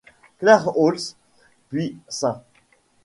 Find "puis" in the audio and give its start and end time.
1.69-1.95